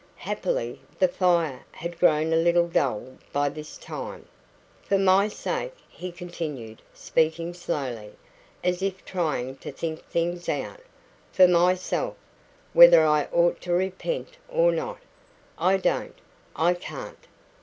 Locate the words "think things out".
9.71-10.79